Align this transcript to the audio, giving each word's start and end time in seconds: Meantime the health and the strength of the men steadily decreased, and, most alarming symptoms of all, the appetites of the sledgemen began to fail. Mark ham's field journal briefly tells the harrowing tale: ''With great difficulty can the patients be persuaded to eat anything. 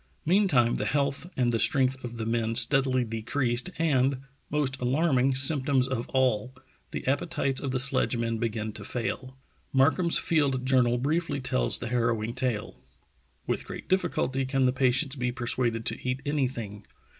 Meantime 0.25 0.73
the 0.77 0.85
health 0.85 1.27
and 1.37 1.51
the 1.53 1.59
strength 1.59 2.03
of 2.03 2.17
the 2.17 2.25
men 2.25 2.55
steadily 2.55 3.03
decreased, 3.03 3.69
and, 3.77 4.17
most 4.49 4.81
alarming 4.81 5.35
symptoms 5.35 5.87
of 5.87 6.09
all, 6.09 6.55
the 6.89 7.05
appetites 7.05 7.61
of 7.61 7.69
the 7.69 7.77
sledgemen 7.77 8.39
began 8.39 8.71
to 8.73 8.83
fail. 8.83 9.37
Mark 9.71 9.97
ham's 9.97 10.17
field 10.17 10.65
journal 10.65 10.97
briefly 10.97 11.39
tells 11.39 11.77
the 11.77 11.89
harrowing 11.89 12.33
tale: 12.33 12.75
''With 13.47 13.63
great 13.65 13.87
difficulty 13.87 14.43
can 14.43 14.65
the 14.65 14.73
patients 14.73 15.15
be 15.15 15.31
persuaded 15.31 15.85
to 15.85 16.09
eat 16.09 16.23
anything. 16.25 16.83